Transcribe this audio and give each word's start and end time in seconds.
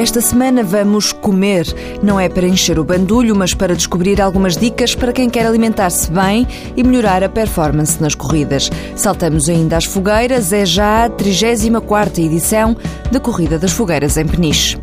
Esta 0.00 0.22
semana 0.22 0.64
vamos 0.64 1.12
comer. 1.12 1.66
Não 2.02 2.18
é 2.18 2.26
para 2.26 2.48
encher 2.48 2.78
o 2.78 2.84
bandulho, 2.84 3.36
mas 3.36 3.52
para 3.52 3.76
descobrir 3.76 4.18
algumas 4.18 4.56
dicas 4.56 4.94
para 4.94 5.12
quem 5.12 5.28
quer 5.28 5.44
alimentar-se 5.44 6.10
bem 6.10 6.48
e 6.74 6.82
melhorar 6.82 7.22
a 7.22 7.28
performance 7.28 8.00
nas 8.00 8.14
corridas. 8.14 8.70
Saltamos 8.96 9.46
ainda 9.50 9.76
às 9.76 9.84
fogueiras, 9.84 10.54
é 10.54 10.64
já 10.64 11.04
a 11.04 11.10
34 11.10 12.22
edição 12.22 12.74
da 13.12 13.20
Corrida 13.20 13.58
das 13.58 13.72
Fogueiras 13.72 14.16
em 14.16 14.26
Peniche. 14.26 14.78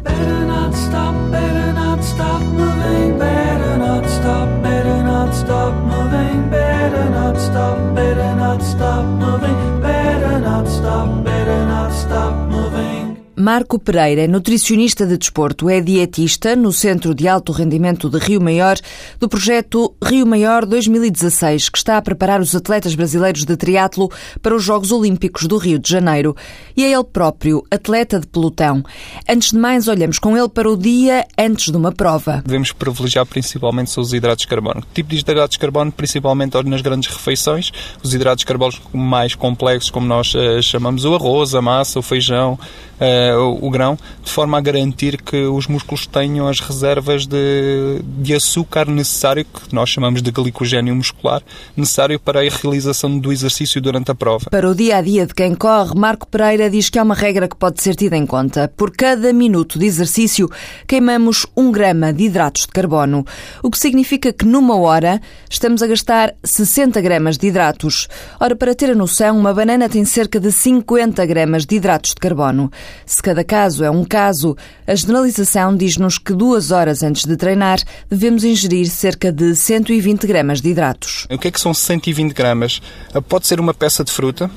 Marco 13.48 13.80
Pereira 13.80 14.24
é 14.24 14.28
nutricionista 14.28 15.08
de 15.08 15.18
desporto, 15.18 15.70
é 15.70 15.80
dietista 15.80 16.54
no 16.54 16.74
Centro 16.74 17.16
de 17.16 17.30
Alto 17.30 17.54
Rendimento 17.54 18.10
de 18.10 18.18
Rio 18.18 18.42
Maior 18.42 18.76
do 19.22 19.30
projeto 19.30 19.96
Rio 20.04 20.28
Maior 20.28 20.66
2016, 20.66 21.70
que 21.70 21.78
está 21.78 21.96
a 21.96 22.02
preparar 22.02 22.42
os 22.42 22.54
atletas 22.54 22.94
brasileiros 22.94 23.46
de 23.46 23.56
triatlo 23.56 24.12
para 24.42 24.54
os 24.54 24.62
Jogos 24.62 24.92
Olímpicos 24.92 25.48
do 25.48 25.56
Rio 25.56 25.80
de 25.80 25.90
Janeiro. 25.90 26.36
E 26.76 26.84
é 26.84 26.92
ele 26.92 27.06
próprio, 27.06 27.64
atleta 27.72 28.20
de 28.20 28.28
pelotão. 28.28 28.84
Antes 29.30 29.52
de 29.52 29.58
mais, 29.58 29.88
olhamos 29.88 30.20
com 30.20 30.36
ele 30.36 30.50
para 30.50 30.70
o 30.70 30.76
dia 30.76 31.26
antes 31.38 31.72
de 31.72 31.78
uma 31.78 31.94
prova. 31.94 32.44
Devemos 32.46 32.74
privilegiar 32.74 33.26
principalmente 33.26 33.98
os 33.98 34.12
hidratos 34.12 34.42
de 34.42 34.50
carbono. 34.50 34.82
Que 34.82 34.96
tipo 34.96 35.12
de 35.12 35.20
hidratos 35.20 35.54
de 35.54 35.60
carbono? 35.60 35.90
Principalmente 35.90 36.62
nas 36.66 36.82
grandes 36.82 37.10
refeições, 37.10 37.72
os 38.04 38.14
hidratos 38.14 38.42
de 38.42 38.46
carbono 38.46 38.74
mais 38.92 39.36
complexos, 39.36 39.90
como 39.90 40.06
nós 40.06 40.36
uh, 40.36 40.62
chamamos 40.62 41.06
o 41.06 41.16
arroz, 41.16 41.56
a 41.56 41.62
massa, 41.62 41.98
o 41.98 42.02
feijão, 42.02 42.60
uh, 43.00 43.40
o, 43.40 43.68
o, 43.68 43.70
grão, 43.70 43.98
de 44.24 44.32
forma 44.32 44.58
a 44.58 44.62
garantir 44.62 45.22
que 45.22 45.46
os 45.46 45.68
músculos 45.68 46.06
tenham 46.06 46.48
as 46.48 46.60
reservas 46.60 47.26
de, 47.26 48.02
de 48.04 48.34
açúcar 48.34 48.86
necessário, 48.86 49.46
que 49.46 49.74
nós 49.74 49.90
chamamos 49.90 50.22
de 50.22 50.32
glicogênio 50.32 50.96
muscular, 50.96 51.42
necessário 51.76 52.20
para 52.20 52.42
a 52.42 52.50
realização 52.50 53.18
do 53.18 53.32
exercício 53.32 53.82
durante 53.82 54.12
a 54.12 54.16
prova. 54.16 54.50
Para 54.50 54.70
o 54.70 54.76
dia 54.76 54.98
a 54.98 55.02
dia 55.02 55.26
de 55.26 55.34
quem 55.34 55.56
corre, 55.56 55.96
Marco 55.96 56.28
Pereira 56.28 56.70
diz 56.70 56.90
que 56.90 57.00
há 57.00 57.04
uma 57.04 57.16
regra 57.16 57.48
que 57.48 57.56
pode 57.56 57.82
ser 57.82 57.96
tida 57.96 58.18
em 58.18 58.26
conta. 58.26 58.72
Por 58.76 58.92
cada 58.92 59.32
minuto 59.34 59.80
de 59.80 59.86
exercício, 59.86 60.50
queimamos 60.88 61.46
um 61.56 61.72
grama 61.72 62.12
de 62.12 62.26
hidratos 62.26 62.64
de 62.64 62.70
carbono, 62.70 63.26
o 63.64 63.70
que 63.70 63.78
significa 63.78 64.34
que 64.34 64.46
numa 64.46 64.76
hora 64.78 65.22
estamos 65.50 65.82
a 65.82 65.88
gastar 65.88 66.34
60 66.44 67.00
gramas 67.02 67.38
de 67.38 67.48
hidratos. 67.48 68.08
Ora, 68.40 68.56
para 68.56 68.76
ter 68.76 68.92
a 68.92 68.96
noção, 68.96 69.38
uma 69.38 69.54
banana 69.54 69.90
tem 69.90 70.04
cerca 70.06 70.40
de 70.40 70.52
50 70.52 71.26
gramas 71.26 71.66
de 71.66 71.76
hidratos 71.76 72.12
de 72.12 72.18
carbono. 72.18 72.72
Se 73.06 73.22
cada 73.22 73.44
caso 73.44 73.84
é 73.84 73.92
um 73.92 74.04
caso, 74.04 74.56
a 74.86 74.96
generalização 74.96 75.76
diz-nos 75.76 76.18
que 76.18 76.34
duas 76.34 76.72
horas 76.72 77.04
antes 77.04 77.26
de 77.26 77.36
treinar 77.36 77.80
devemos 78.10 78.44
ingerir 78.44 78.90
cerca 78.90 79.32
de 79.32 79.56
120 79.56 80.26
gramas 80.28 80.62
de 80.62 80.70
hidratos. 80.70 81.28
O 81.30 81.38
que 81.38 81.48
é 81.48 81.52
que 81.52 81.60
são 81.60 81.74
120 81.74 82.34
gramas? 82.34 82.82
Pode 83.28 83.48
ser 83.48 83.60
uma 83.60 83.74
peça 83.74 84.04
de 84.04 84.12
fruta, 84.12 84.50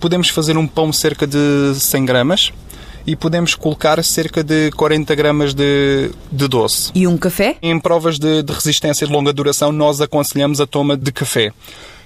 podemos 0.00 0.28
fazer 0.28 0.56
um 0.56 0.66
pão 0.66 0.92
cerca 0.92 1.26
de 1.26 1.74
100 1.74 2.04
gramas, 2.04 2.52
e 3.06 3.16
podemos 3.16 3.54
colocar 3.54 4.02
cerca 4.04 4.42
de 4.42 4.70
40 4.72 5.14
gramas 5.14 5.54
de, 5.54 6.10
de 6.30 6.48
doce. 6.48 6.90
E 6.94 7.06
um 7.06 7.16
café? 7.16 7.56
Em 7.62 7.78
provas 7.78 8.18
de, 8.18 8.42
de 8.42 8.52
resistência 8.52 9.06
de 9.06 9.12
longa 9.12 9.32
duração, 9.32 9.72
nós 9.72 10.00
aconselhamos 10.00 10.60
a 10.60 10.66
toma 10.66 10.96
de 10.96 11.10
café. 11.10 11.52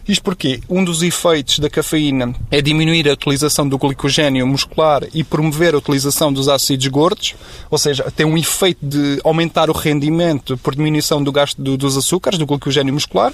Isto 0.06 0.22
porque 0.22 0.60
um 0.68 0.84
dos 0.84 1.02
efeitos 1.02 1.58
da 1.58 1.70
cafeína 1.70 2.34
é 2.50 2.60
diminuir 2.60 3.08
a 3.08 3.14
utilização 3.14 3.66
do 3.66 3.78
glicogênio 3.78 4.46
muscular 4.46 5.02
e 5.14 5.24
promover 5.24 5.74
a 5.74 5.78
utilização 5.78 6.30
dos 6.30 6.46
ácidos 6.46 6.86
gordos, 6.88 7.34
ou 7.70 7.78
seja, 7.78 8.12
tem 8.14 8.26
um 8.26 8.36
efeito 8.36 8.84
de 8.84 9.18
aumentar 9.24 9.70
o 9.70 9.72
rendimento 9.72 10.58
por 10.58 10.74
diminuição 10.74 11.22
do 11.24 11.32
gasto 11.32 11.60
do, 11.60 11.78
dos 11.78 11.96
açúcares, 11.96 12.38
do 12.38 12.44
glicogênio 12.44 12.92
muscular. 12.92 13.32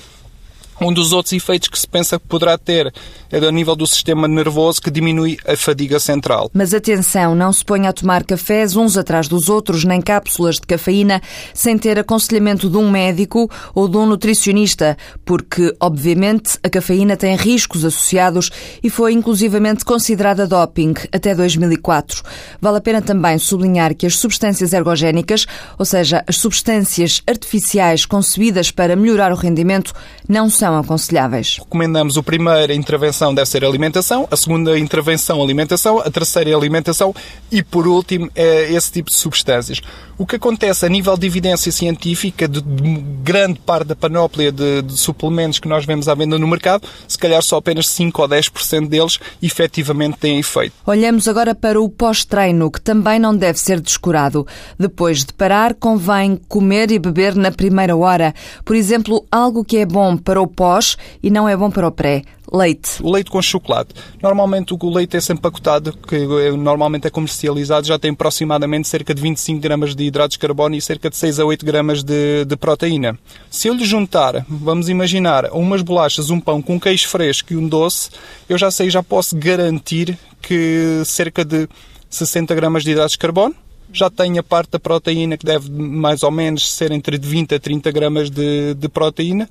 Um 0.82 0.94
dos 0.94 1.12
outros 1.12 1.34
efeitos 1.34 1.68
que 1.68 1.78
se 1.78 1.86
pensa 1.86 2.18
que 2.18 2.26
poderá 2.26 2.56
ter 2.56 2.90
é 3.30 3.38
do 3.38 3.50
nível 3.52 3.76
do 3.76 3.86
sistema 3.86 4.26
nervoso 4.26 4.80
que 4.80 4.90
diminui 4.90 5.36
a 5.46 5.54
fadiga 5.54 6.00
central. 6.00 6.50
Mas 6.54 6.72
atenção, 6.72 7.34
não 7.34 7.52
se 7.52 7.62
ponha 7.62 7.90
a 7.90 7.92
tomar 7.92 8.24
cafés 8.24 8.74
uns 8.74 8.96
atrás 8.96 9.28
dos 9.28 9.50
outros, 9.50 9.84
nem 9.84 10.00
cápsulas 10.00 10.54
de 10.54 10.62
cafeína, 10.62 11.20
sem 11.52 11.76
ter 11.76 11.98
aconselhamento 11.98 12.70
de 12.70 12.78
um 12.78 12.90
médico 12.90 13.50
ou 13.74 13.88
de 13.88 13.98
um 13.98 14.06
nutricionista, 14.06 14.96
porque, 15.22 15.74
obviamente, 15.78 16.58
a 16.62 16.70
cafeína 16.70 17.14
tem 17.14 17.36
riscos 17.36 17.84
associados 17.84 18.50
e 18.82 18.88
foi 18.88 19.12
inclusivamente 19.12 19.84
considerada 19.84 20.46
doping 20.46 20.94
até 21.12 21.34
2004. 21.34 22.22
Vale 22.58 22.78
a 22.78 22.80
pena 22.80 23.02
também 23.02 23.38
sublinhar 23.38 23.94
que 23.94 24.06
as 24.06 24.18
substâncias 24.18 24.72
ergogénicas, 24.72 25.44
ou 25.78 25.84
seja, 25.84 26.24
as 26.26 26.36
substâncias 26.36 27.22
artificiais 27.28 28.06
concebidas 28.06 28.70
para 28.70 28.96
melhorar 28.96 29.30
o 29.30 29.36
rendimento, 29.36 29.92
não 30.26 30.48
são 30.48 30.69
são 30.70 30.78
aconselháveis? 30.78 31.58
Recomendamos 31.58 32.16
a 32.16 32.22
primeira 32.22 32.72
intervenção 32.74 33.34
deve 33.34 33.48
ser 33.48 33.64
alimentação, 33.64 34.28
a 34.30 34.36
segunda 34.36 34.78
intervenção 34.78 35.42
alimentação, 35.42 35.98
a 35.98 36.10
terceira 36.10 36.56
alimentação 36.56 37.14
e 37.50 37.62
por 37.62 37.86
último 37.86 38.30
é 38.34 38.72
esse 38.72 38.92
tipo 38.92 39.10
de 39.10 39.16
substâncias. 39.16 39.80
O 40.16 40.26
que 40.26 40.36
acontece 40.36 40.84
a 40.84 40.88
nível 40.88 41.16
de 41.16 41.26
evidência 41.26 41.72
científica 41.72 42.46
de, 42.46 42.60
de 42.60 43.00
grande 43.22 43.58
parte 43.58 43.88
da 43.88 43.96
panóplia 43.96 44.52
de, 44.52 44.82
de, 44.82 44.98
suplementos 44.98 45.58
que 45.58 45.66
nós 45.66 45.86
vemos 45.86 46.08
à 46.08 46.14
venda 46.14 46.38
no 46.38 46.46
mercado, 46.46 46.86
se 47.08 47.16
calhar 47.16 47.42
só 47.42 47.56
apenas 47.56 47.88
5 47.88 48.20
ou 48.20 48.28
10% 48.28 48.86
deles 48.86 49.18
efetivamente 49.42 50.18
têm 50.18 50.38
efeito. 50.38 50.74
Olhamos 50.86 51.26
agora 51.26 51.54
para 51.54 51.80
o 51.80 51.88
pós-treino, 51.88 52.70
que 52.70 52.80
também 52.80 53.18
não 53.18 53.34
deve 53.34 53.58
ser 53.58 53.80
descurado. 53.80 54.46
Depois 54.78 55.24
de 55.24 55.32
parar, 55.32 55.72
convém 55.72 56.38
comer 56.48 56.90
e 56.90 56.98
beber 56.98 57.34
na 57.34 57.50
primeira 57.50 57.96
hora. 57.96 58.34
Por 58.62 58.76
exemplo, 58.76 59.24
algo 59.32 59.64
que 59.64 59.78
é 59.78 59.86
bom 59.86 60.18
para 60.18 60.40
o 60.40 60.46
pós 60.60 60.98
e 61.22 61.30
não 61.30 61.48
é 61.48 61.56
bom 61.56 61.70
para 61.70 61.88
o 61.88 61.90
pré. 61.90 62.22
Leite. 62.52 63.02
Leite 63.02 63.30
com 63.30 63.40
chocolate. 63.40 63.94
Normalmente 64.22 64.74
o 64.74 64.90
leite 64.90 65.16
é 65.16 65.32
empacotado, 65.32 65.96
que 66.06 66.18
normalmente 66.58 67.06
é 67.06 67.10
comercializado, 67.10 67.86
já 67.86 67.98
tem 67.98 68.10
aproximadamente 68.10 68.86
cerca 68.86 69.14
de 69.14 69.22
25 69.22 69.58
gramas 69.58 69.94
de 69.94 70.04
hidratos 70.04 70.34
de 70.34 70.38
carbono 70.38 70.74
e 70.74 70.82
cerca 70.82 71.08
de 71.08 71.16
6 71.16 71.40
a 71.40 71.46
8 71.46 71.64
gramas 71.64 72.02
de, 72.02 72.44
de 72.44 72.56
proteína. 72.58 73.18
Se 73.50 73.68
eu 73.68 73.74
lhe 73.74 73.86
juntar, 73.86 74.44
vamos 74.46 74.90
imaginar, 74.90 75.46
umas 75.50 75.80
bolachas, 75.80 76.28
um 76.28 76.38
pão 76.38 76.60
com 76.60 76.78
queijo 76.78 77.08
fresco 77.08 77.54
e 77.54 77.56
um 77.56 77.66
doce, 77.66 78.10
eu 78.46 78.58
já 78.58 78.70
sei, 78.70 78.90
já 78.90 79.02
posso 79.02 79.34
garantir 79.36 80.18
que 80.42 81.00
cerca 81.06 81.42
de 81.42 81.66
60 82.10 82.54
gramas 82.54 82.84
de 82.84 82.90
hidratos 82.90 83.12
de 83.12 83.18
carbono, 83.18 83.54
já 83.90 84.10
tem 84.10 84.38
a 84.38 84.42
parte 84.42 84.72
da 84.72 84.78
proteína 84.78 85.38
que 85.38 85.46
deve 85.46 85.70
mais 85.70 86.22
ou 86.22 86.30
menos 86.30 86.70
ser 86.70 86.92
entre 86.92 87.16
20 87.16 87.54
a 87.54 87.58
30 87.58 87.90
gramas 87.90 88.28
de, 88.28 88.74
de 88.74 88.88
proteína 88.90 89.48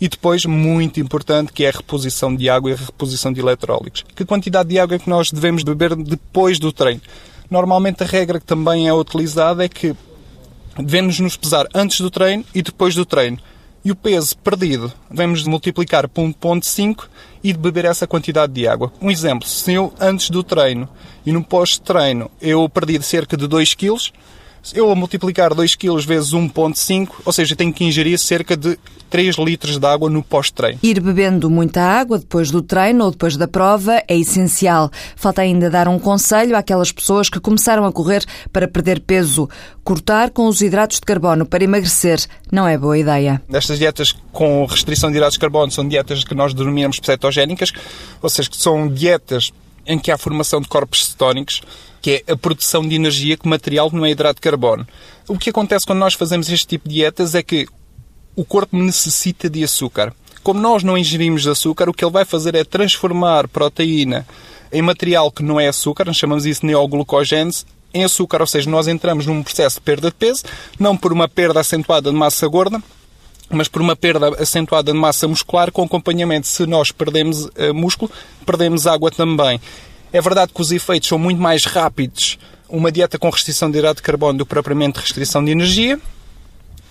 e 0.00 0.08
depois, 0.08 0.44
muito 0.44 1.00
importante, 1.00 1.52
que 1.52 1.64
é 1.64 1.68
a 1.68 1.72
reposição 1.72 2.34
de 2.34 2.48
água 2.48 2.70
e 2.70 2.74
a 2.74 2.76
reposição 2.76 3.32
de 3.32 3.40
eletrólitos. 3.40 4.04
Que 4.14 4.24
quantidade 4.24 4.68
de 4.68 4.78
água 4.78 4.96
é 4.96 4.98
que 4.98 5.10
nós 5.10 5.30
devemos 5.30 5.62
beber 5.62 5.96
depois 5.96 6.58
do 6.58 6.72
treino? 6.72 7.00
Normalmente 7.50 8.02
a 8.02 8.06
regra 8.06 8.38
que 8.38 8.46
também 8.46 8.88
é 8.88 8.94
utilizada 8.94 9.64
é 9.64 9.68
que 9.68 9.96
devemos 10.78 11.18
nos 11.18 11.36
pesar 11.36 11.66
antes 11.74 12.00
do 12.00 12.10
treino 12.10 12.44
e 12.54 12.62
depois 12.62 12.94
do 12.94 13.04
treino. 13.04 13.38
E 13.84 13.90
o 13.90 13.96
peso 13.96 14.36
perdido 14.38 14.92
devemos 15.10 15.44
multiplicar 15.44 16.08
por 16.08 16.22
1.5 16.22 17.06
e 17.42 17.52
beber 17.52 17.84
essa 17.86 18.06
quantidade 18.06 18.52
de 18.52 18.68
água. 18.68 18.92
Um 19.00 19.10
exemplo, 19.10 19.48
se 19.48 19.72
eu 19.72 19.92
antes 19.98 20.30
do 20.30 20.42
treino 20.42 20.88
e 21.24 21.32
no 21.32 21.42
pós-treino 21.42 22.30
eu 22.40 22.68
perdi 22.68 23.00
cerca 23.02 23.36
de 23.36 23.46
2 23.46 23.74
kg, 23.74 23.96
eu 24.74 24.90
a 24.90 24.94
multiplicar 24.94 25.54
2 25.54 25.74
kg 25.74 26.00
vezes 26.06 26.30
1.5, 26.30 27.08
ou 27.24 27.32
seja, 27.32 27.56
tenho 27.56 27.72
que 27.72 27.84
ingerir 27.84 28.18
cerca 28.18 28.56
de 28.56 28.78
3 29.10 29.36
litros 29.36 29.78
de 29.78 29.86
água 29.86 30.10
no 30.10 30.22
pós-treino. 30.22 30.78
Ir 30.82 31.00
bebendo 31.00 31.50
muita 31.50 31.82
água 31.82 32.18
depois 32.18 32.50
do 32.50 32.62
treino 32.62 33.04
ou 33.04 33.10
depois 33.10 33.36
da 33.36 33.48
prova 33.48 34.02
é 34.06 34.16
essencial. 34.16 34.90
Falta 35.16 35.42
ainda 35.42 35.70
dar 35.70 35.88
um 35.88 35.98
conselho 35.98 36.56
àquelas 36.56 36.92
pessoas 36.92 37.28
que 37.28 37.40
começaram 37.40 37.84
a 37.84 37.92
correr 37.92 38.24
para 38.52 38.68
perder 38.68 39.00
peso. 39.00 39.48
Cortar 39.82 40.30
com 40.30 40.46
os 40.46 40.60
hidratos 40.60 41.00
de 41.00 41.06
carbono 41.06 41.46
para 41.46 41.64
emagrecer 41.64 42.20
não 42.52 42.66
é 42.66 42.76
boa 42.76 42.98
ideia. 42.98 43.42
Estas 43.50 43.78
dietas 43.78 44.14
com 44.32 44.64
restrição 44.66 45.10
de 45.10 45.16
hidratos 45.16 45.34
de 45.34 45.40
carbono 45.40 45.72
são 45.72 45.86
dietas 45.86 46.22
que 46.24 46.34
nós 46.34 46.52
denominamos 46.52 47.00
cetogénicas, 47.02 47.72
ou 48.20 48.28
seja, 48.28 48.50
que 48.50 48.56
são 48.56 48.88
dietas 48.88 49.52
em 49.88 49.98
que 49.98 50.12
há 50.12 50.18
formação 50.18 50.60
de 50.60 50.68
corpos 50.68 51.06
cetónicos, 51.06 51.62
que 52.00 52.22
é 52.26 52.32
a 52.32 52.36
produção 52.36 52.86
de 52.86 52.94
energia 52.94 53.36
que 53.36 53.48
material 53.48 53.90
não 53.92 54.04
é 54.04 54.10
hidrato 54.10 54.36
de 54.36 54.42
carbono. 54.42 54.86
O 55.26 55.38
que 55.38 55.50
acontece 55.50 55.86
quando 55.86 55.98
nós 55.98 56.14
fazemos 56.14 56.48
este 56.50 56.66
tipo 56.66 56.88
de 56.88 56.96
dietas 56.96 57.34
é 57.34 57.42
que 57.42 57.66
o 58.36 58.44
corpo 58.44 58.76
necessita 58.76 59.50
de 59.50 59.64
açúcar. 59.64 60.14
Como 60.44 60.60
nós 60.60 60.84
não 60.84 60.96
ingerimos 60.96 61.46
açúcar, 61.46 61.88
o 61.88 61.92
que 61.92 62.04
ele 62.04 62.12
vai 62.12 62.24
fazer 62.24 62.54
é 62.54 62.62
transformar 62.62 63.48
proteína 63.48 64.26
em 64.70 64.82
material 64.82 65.32
que 65.32 65.42
não 65.42 65.58
é 65.58 65.68
açúcar, 65.68 66.04
nós 66.04 66.16
chamamos 66.16 66.44
isso 66.44 66.60
de 66.60 66.66
neoglucogênese, 66.66 67.64
em 67.92 68.04
açúcar, 68.04 68.40
ou 68.42 68.46
seja, 68.46 68.68
nós 68.68 68.86
entramos 68.86 69.26
num 69.26 69.42
processo 69.42 69.76
de 69.76 69.80
perda 69.80 70.08
de 70.08 70.14
peso, 70.14 70.44
não 70.78 70.96
por 70.96 71.12
uma 71.12 71.26
perda 71.26 71.60
acentuada 71.60 72.10
de 72.10 72.16
massa 72.16 72.46
gorda, 72.46 72.82
mas 73.50 73.68
por 73.68 73.80
uma 73.80 73.96
perda 73.96 74.28
acentuada 74.40 74.92
de 74.92 74.98
massa 74.98 75.26
muscular 75.26 75.72
com 75.72 75.82
acompanhamento. 75.82 76.46
Se 76.46 76.66
nós 76.66 76.92
perdemos 76.92 77.44
uh, 77.44 77.74
músculo, 77.74 78.10
perdemos 78.44 78.86
água 78.86 79.10
também. 79.10 79.60
É 80.12 80.20
verdade 80.20 80.52
que 80.52 80.60
os 80.60 80.72
efeitos 80.72 81.08
são 81.08 81.18
muito 81.18 81.40
mais 81.40 81.64
rápidos 81.64 82.38
uma 82.68 82.92
dieta 82.92 83.18
com 83.18 83.30
restrição 83.30 83.70
de 83.70 83.78
hidrato 83.78 83.96
de 83.96 84.02
carbono 84.02 84.38
do 84.38 84.44
que 84.44 84.50
propriamente 84.50 85.00
restrição 85.00 85.44
de 85.44 85.50
energia. 85.50 85.98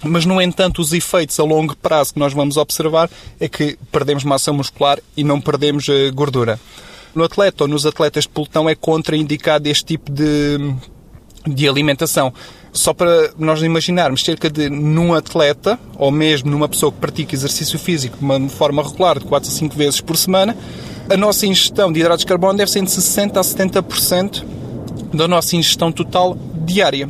Mas, 0.03 0.25
no 0.25 0.39
entanto, 0.41 0.79
os 0.79 0.93
efeitos 0.93 1.39
a 1.39 1.43
longo 1.43 1.75
prazo 1.75 2.13
que 2.13 2.19
nós 2.19 2.33
vamos 2.33 2.57
observar 2.57 3.09
é 3.39 3.47
que 3.47 3.77
perdemos 3.91 4.23
massa 4.23 4.53
muscular 4.53 4.99
e 5.15 5.23
não 5.23 5.41
perdemos 5.41 5.89
eh, 5.89 6.11
gordura. 6.11 6.59
No 7.15 7.23
atleta 7.23 7.63
ou 7.63 7.67
nos 7.67 7.83
atletas 7.85 8.25
de 8.25 8.29
pelotão 8.29 8.69
é 8.69 8.75
contraindicado 8.75 9.67
este 9.67 9.85
tipo 9.85 10.11
de, 10.11 10.57
de 11.47 11.67
alimentação. 11.67 12.31
Só 12.77 12.93
para 12.93 13.31
nós 13.39 13.61
imaginarmos, 13.63 14.23
cerca 14.23 14.51
de 14.51 14.69
num 14.69 15.13
atleta, 15.15 15.79
ou 15.97 16.11
mesmo 16.11 16.51
numa 16.51 16.69
pessoa 16.69 16.91
que 16.91 16.99
pratica 16.99 17.33
exercício 17.33 17.79
físico 17.79 18.17
de 18.17 18.23
uma 18.23 18.47
forma 18.49 18.83
regular, 18.83 19.17
de 19.17 19.25
4 19.25 19.49
a 19.49 19.51
5 19.51 19.75
vezes 19.75 19.99
por 19.99 20.15
semana, 20.15 20.55
a 21.09 21.17
nossa 21.17 21.47
ingestão 21.47 21.91
de 21.91 21.99
hidratos 21.99 22.19
de 22.19 22.27
carbono 22.27 22.55
deve 22.55 22.69
ser 22.69 22.83
de 22.83 22.89
60% 22.89 23.37
a 23.37 23.41
70% 23.41 24.45
da 25.11 25.27
nossa 25.27 25.55
ingestão 25.55 25.91
total 25.91 26.37
diária. 26.65 27.09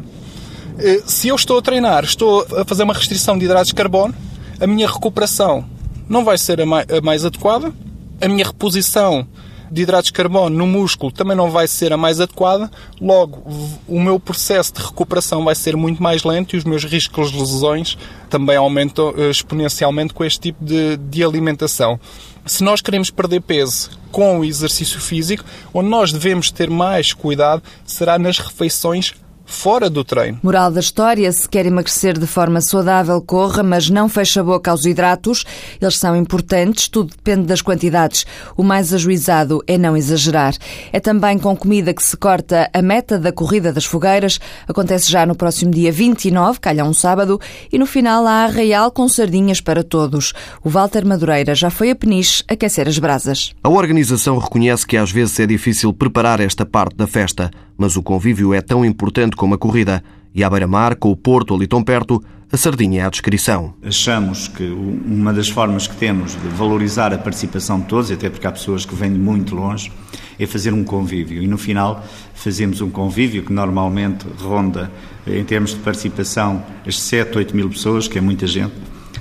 Eh, 0.79 1.01
se 1.05 1.27
eu 1.27 1.35
estou 1.35 1.57
a 1.57 1.61
treinar, 1.61 2.05
estou 2.05 2.47
a 2.55 2.63
fazer 2.63 2.83
uma 2.83 2.93
restrição 2.93 3.37
de 3.37 3.43
hidratos 3.43 3.67
de 3.67 3.75
carbono, 3.75 4.15
a 4.61 4.65
minha 4.65 4.87
recuperação 4.87 5.65
não 6.07 6.23
vai 6.23 6.37
ser 6.37 6.61
a 6.61 6.65
mais 7.03 7.25
adequada, 7.25 7.73
a 8.21 8.27
minha 8.29 8.45
reposição 8.45 9.27
de 9.71 9.81
hidratos 9.81 10.07
de 10.07 10.13
carbono 10.13 10.55
no 10.55 10.67
músculo 10.67 11.11
também 11.11 11.35
não 11.35 11.49
vai 11.49 11.67
ser 11.67 11.93
a 11.93 11.97
mais 11.97 12.19
adequada, 12.19 12.71
logo 12.99 13.43
o 13.87 13.99
meu 13.99 14.19
processo 14.19 14.73
de 14.73 14.81
recuperação 14.81 15.43
vai 15.43 15.55
ser 15.55 15.75
muito 15.75 16.01
mais 16.01 16.23
lento 16.23 16.55
e 16.55 16.57
os 16.57 16.63
meus 16.63 16.83
riscos 16.83 17.31
de 17.31 17.39
lesões 17.39 17.97
também 18.29 18.55
aumentam 18.55 19.13
eh, 19.17 19.29
exponencialmente 19.29 20.13
com 20.13 20.23
este 20.23 20.39
tipo 20.39 20.63
de, 20.63 20.97
de 20.97 21.23
alimentação. 21.23 21.99
Se 22.45 22.63
nós 22.63 22.81
queremos 22.81 23.09
perder 23.09 23.41
peso 23.41 23.89
com 24.11 24.39
o 24.39 24.45
exercício 24.45 24.99
físico, 24.99 25.43
onde 25.73 25.89
nós 25.89 26.11
devemos 26.11 26.49
ter 26.49 26.69
mais 26.69 27.13
cuidado 27.13 27.61
será 27.85 28.17
nas 28.17 28.39
refeições 28.39 29.13
fora 29.47 29.89
do 29.89 30.03
treino. 30.03 30.39
Moral 30.43 30.69
da 30.69 30.79
história: 30.79 31.31
se 31.31 31.49
quer 31.49 31.65
emagrecer 31.65 32.19
de 32.19 32.27
forma 32.27 32.61
saudável, 32.61 33.19
corra, 33.21 33.63
mas 33.63 33.89
não 33.89 34.07
feche 34.07 34.39
a 34.39 34.43
boca 34.43 34.69
aos 34.69 34.85
hidratos. 34.85 35.45
Eles 35.81 35.97
são 35.97 36.15
importantes, 36.15 36.87
tudo 36.87 37.15
depende 37.15 37.47
das 37.47 37.61
quantidades. 37.61 38.25
O 38.55 38.61
mais 38.61 38.93
ajuizado 38.93 39.63
é 39.65 39.77
não 39.77 39.97
exagerar. 39.97 40.53
É 40.91 40.99
também 40.99 41.39
com 41.39 41.55
comida 41.55 41.93
que 41.93 42.03
se 42.03 42.15
corta 42.15 42.69
a 42.73 42.81
meta 42.81 43.17
da 43.17 43.31
corrida 43.31 43.71
das 43.71 43.85
fogueiras. 43.85 44.39
Acontece 44.67 45.09
já 45.09 45.25
no 45.25 45.35
próximo 45.35 45.71
dia 45.71 45.91
29, 45.91 46.59
calha 46.59 46.83
um 46.83 46.93
sábado, 46.93 47.39
e 47.71 47.79
no 47.79 47.85
final 47.85 48.27
há 48.27 48.43
arraial 48.43 48.91
com 48.91 49.07
sardinhas 49.07 49.61
para 49.61 49.83
todos. 49.83 50.33
O 50.63 50.69
Walter 50.69 51.05
Madureira 51.05 51.55
já 51.55 51.69
foi 51.69 51.89
a 51.91 51.95
Peniche 51.95 52.43
aquecer 52.47 52.87
as 52.87 52.99
brasas. 52.99 53.53
A 53.63 53.69
organização 53.69 54.37
reconhece 54.37 54.85
que 54.85 54.97
às 54.97 55.11
vezes 55.11 55.39
é 55.39 55.45
difícil 55.45 55.93
preparar 55.93 56.39
esta 56.41 56.65
parte 56.65 56.95
da 56.95 57.07
festa 57.07 57.49
mas 57.77 57.95
o 57.95 58.03
convívio 58.03 58.53
é 58.53 58.61
tão 58.61 58.83
importante 58.83 59.35
como 59.35 59.53
a 59.53 59.57
corrida. 59.57 60.03
E 60.33 60.43
à 60.43 60.49
beira-mar, 60.49 60.95
com 60.95 61.11
o 61.11 61.15
Porto 61.15 61.55
ali 61.55 61.67
tão 61.67 61.83
perto, 61.83 62.23
a 62.51 62.55
sardinha 62.55 63.01
é 63.01 63.05
a 63.05 63.09
descrição. 63.09 63.73
Achamos 63.83 64.47
que 64.47 64.63
uma 64.63 65.33
das 65.33 65.49
formas 65.49 65.85
que 65.85 65.95
temos 65.95 66.31
de 66.31 66.47
valorizar 66.49 67.13
a 67.13 67.17
participação 67.17 67.79
de 67.79 67.87
todos, 67.87 68.09
até 68.09 68.29
porque 68.29 68.47
há 68.47 68.51
pessoas 68.51 68.85
que 68.85 68.95
vêm 68.95 69.11
de 69.11 69.19
muito 69.19 69.53
longe, 69.53 69.91
é 70.39 70.45
fazer 70.45 70.73
um 70.73 70.83
convívio. 70.83 71.43
E 71.43 71.47
no 71.47 71.57
final 71.57 72.05
fazemos 72.33 72.79
um 72.79 72.89
convívio 72.89 73.43
que 73.43 73.51
normalmente 73.51 74.25
ronda, 74.39 74.91
em 75.25 75.43
termos 75.43 75.71
de 75.71 75.79
participação, 75.79 76.63
as 76.85 76.99
7, 76.99 77.37
8 77.37 77.55
mil 77.55 77.69
pessoas, 77.69 78.07
que 78.07 78.17
é 78.17 78.21
muita 78.21 78.47
gente. 78.47 78.73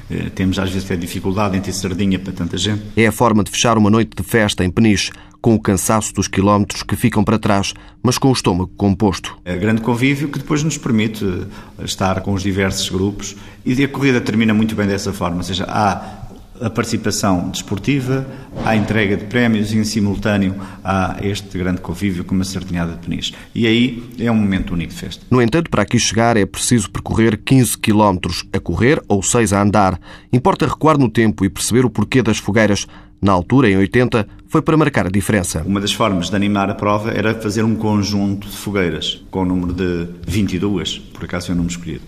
Eh, 0.09 0.31
temos 0.35 0.59
às 0.59 0.71
vezes 0.71 0.85
até 0.85 0.97
dificuldade 0.97 1.57
em 1.57 1.61
ter 1.61 1.73
sardinha 1.73 2.19
para 2.19 2.33
tanta 2.33 2.57
gente. 2.57 2.83
É 2.97 3.09
a 3.09 3.13
forma 3.13 3.43
de 3.43 3.51
fechar 3.51 3.77
uma 3.77 3.91
noite 3.91 4.13
de 4.17 4.23
festa 4.23 4.65
em 4.65 4.71
Peniche 4.71 5.11
com 5.47 5.55
o 5.55 5.61
cansaço 5.61 6.13
dos 6.13 6.27
quilómetros 6.27 6.83
que 6.83 6.97
ficam 6.97 7.23
para 7.23 7.39
trás, 7.39 7.73
mas 8.03 8.19
com 8.19 8.31
o 8.31 8.33
estômago 8.33 8.73
composto. 8.77 9.39
É 9.45 9.57
grande 9.57 9.81
convívio 9.81 10.29
que 10.29 10.41
depois 10.41 10.65
nos 10.65 10.77
permite 10.77 11.25
eh, 11.25 11.85
estar 11.85 12.21
com 12.23 12.33
os 12.33 12.43
diversos 12.43 12.89
grupos 12.89 13.37
e 13.65 13.85
a 13.85 13.87
corrida 13.87 14.21
termina 14.21 14.53
muito 14.53 14.75
bem 14.75 14.89
dessa 14.89 15.13
forma, 15.13 15.37
ou 15.37 15.43
seja, 15.45 15.65
há 15.69 16.27
a 16.61 16.69
participação 16.69 17.49
desportiva, 17.51 18.27
a 18.65 18.75
entrega 18.75 19.17
de 19.17 19.27
prémios 19.27 19.73
e, 19.73 19.79
em 19.79 19.85
simultâneo, 19.85 20.57
há 20.83 21.19
este 21.23 21.57
grande 21.57 21.81
convívio 21.81 22.25
com 22.25 22.35
uma 22.35 22.43
sardinhada 22.43 22.95
de 22.95 23.07
peniche. 23.07 23.33
E 23.55 23.69
aí 23.69 24.03
é 24.19 24.29
um 24.33 24.35
momento 24.35 24.73
único 24.73 24.93
de 24.93 24.99
festa. 24.99 25.25
No 25.31 25.41
entanto, 25.41 25.71
para 25.71 25.83
aqui 25.83 25.97
chegar 25.97 26.37
é 26.37 26.45
preciso 26.45 26.91
percorrer 26.91 27.37
15 27.45 27.79
quilómetros 27.79 28.45
a 28.53 28.59
correr 28.59 29.01
ou 29.07 29.23
6 29.23 29.53
a 29.53 29.63
andar. 29.63 30.01
Importa 30.33 30.67
recuar 30.67 30.99
no 30.99 31.09
tempo 31.09 31.45
e 31.45 31.49
perceber 31.49 31.85
o 31.85 31.91
porquê 31.91 32.21
das 32.21 32.39
fogueiras 32.39 32.87
na 33.27 33.33
altura, 33.33 33.69
em 33.69 33.77
80, 33.77 34.27
foi 34.49 34.63
para 34.63 34.77
marcar 34.77 35.07
a 35.07 35.11
diferença. 35.11 35.63
Uma 35.67 35.81
das 35.81 35.93
formas 35.93 36.31
de 36.31 36.37
animar 36.37 36.71
a 36.71 36.75
prova 36.75 37.11
era 37.11 37.35
fazer 37.35 37.65
um 37.65 37.75
conjunto 37.75 38.49
de 38.49 38.57
fogueiras, 38.57 39.21
com 39.31 39.43
o 39.43 39.45
número 39.45 39.73
de 39.73 40.07
22, 40.27 40.99
por 41.13 41.25
acaso 41.25 41.51
é 41.51 41.53
o 41.53 41.57
número 41.57 41.73
escolhido. 41.73 42.03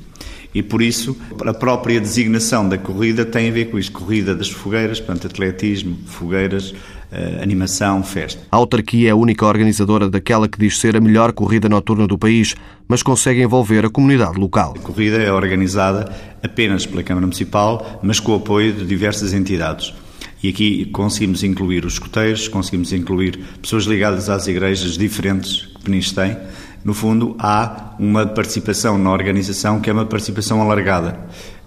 E 0.54 0.62
por 0.62 0.80
isso, 0.80 1.16
a 1.44 1.52
própria 1.52 2.00
designação 2.00 2.66
da 2.66 2.78
corrida 2.78 3.24
tem 3.24 3.48
a 3.48 3.52
ver 3.52 3.66
com 3.66 3.78
isto: 3.78 3.92
corrida 3.92 4.34
das 4.34 4.48
fogueiras, 4.48 4.98
portanto, 4.98 5.26
atletismo, 5.26 5.98
fogueiras, 6.06 6.72
Uh, 7.10 7.42
animação, 7.42 8.02
festa. 8.02 8.42
A 8.52 8.56
autarquia 8.58 9.08
é 9.08 9.12
a 9.12 9.16
única 9.16 9.46
organizadora 9.46 10.10
daquela 10.10 10.46
que 10.46 10.58
diz 10.58 10.78
ser 10.78 10.94
a 10.94 11.00
melhor 11.00 11.32
corrida 11.32 11.66
noturna 11.66 12.06
do 12.06 12.18
país, 12.18 12.54
mas 12.86 13.02
consegue 13.02 13.40
envolver 13.40 13.86
a 13.86 13.88
comunidade 13.88 14.38
local. 14.38 14.74
A 14.76 14.80
corrida 14.82 15.16
é 15.16 15.32
organizada 15.32 16.14
apenas 16.42 16.84
pela 16.84 17.02
Câmara 17.02 17.26
Municipal, 17.26 17.98
mas 18.02 18.20
com 18.20 18.32
o 18.32 18.34
apoio 18.34 18.74
de 18.74 18.84
diversas 18.84 19.32
entidades. 19.32 19.94
E 20.42 20.48
aqui 20.48 20.84
conseguimos 20.86 21.42
incluir 21.42 21.84
os 21.84 21.94
escoteiros, 21.94 22.46
conseguimos 22.46 22.92
incluir 22.92 23.38
pessoas 23.60 23.84
ligadas 23.84 24.28
às 24.28 24.46
igrejas 24.46 24.96
diferentes 24.96 25.66
que 25.66 25.84
Peniche 25.84 26.14
tem. 26.14 26.36
No 26.84 26.94
fundo, 26.94 27.34
há 27.38 27.94
uma 27.98 28.24
participação 28.24 28.96
na 28.96 29.10
organização 29.10 29.80
que 29.80 29.90
é 29.90 29.92
uma 29.92 30.06
participação 30.06 30.62
alargada. 30.62 31.18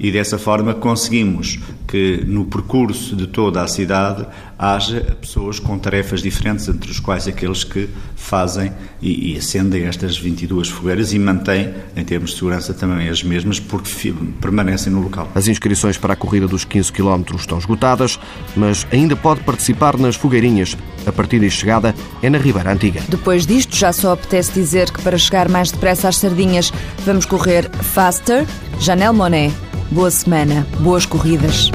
E 0.03 0.11
dessa 0.11 0.39
forma 0.39 0.73
conseguimos 0.73 1.59
que 1.87 2.23
no 2.25 2.45
percurso 2.45 3.15
de 3.15 3.27
toda 3.27 3.61
a 3.61 3.67
cidade 3.67 4.25
haja 4.57 5.15
pessoas 5.21 5.59
com 5.59 5.77
tarefas 5.77 6.23
diferentes, 6.23 6.67
entre 6.67 6.89
os 6.89 6.99
quais 6.99 7.27
aqueles 7.27 7.63
que 7.63 7.87
fazem 8.15 8.71
e, 8.99 9.33
e 9.33 9.37
acendem 9.37 9.83
estas 9.83 10.17
22 10.17 10.69
fogueiras 10.69 11.13
e 11.13 11.19
mantêm, 11.19 11.71
em 11.95 12.03
termos 12.03 12.31
de 12.31 12.37
segurança, 12.37 12.73
também 12.73 13.09
as 13.09 13.21
mesmas, 13.21 13.59
porque 13.59 14.11
permanecem 14.39 14.91
no 14.91 15.01
local. 15.01 15.29
As 15.35 15.47
inscrições 15.47 15.99
para 15.99 16.13
a 16.13 16.15
corrida 16.15 16.47
dos 16.47 16.65
15 16.65 16.91
km 16.91 17.35
estão 17.35 17.59
esgotadas, 17.59 18.19
mas 18.55 18.87
ainda 18.91 19.15
pode 19.15 19.41
participar 19.41 19.99
nas 19.99 20.15
fogueirinhas. 20.15 20.75
A 21.05 21.11
partida 21.11 21.45
e 21.45 21.51
chegada 21.51 21.93
é 22.23 22.29
na 22.29 22.39
Ribeira 22.39 22.71
Antiga. 22.73 23.01
Depois 23.07 23.45
disto, 23.45 23.75
já 23.75 23.93
só 23.93 24.13
apetece 24.13 24.51
dizer 24.51 24.89
que 24.89 25.01
para 25.03 25.17
chegar 25.17 25.47
mais 25.47 25.69
depressa 25.69 26.07
às 26.09 26.17
sardinhas, 26.17 26.73
vamos 27.05 27.25
correr 27.25 27.69
faster. 27.69 28.47
Janelle 28.79 29.15
Monet. 29.15 29.70
Boa 29.91 30.09
semana, 30.09 30.65
boas 30.79 31.05
corridas. 31.05 31.69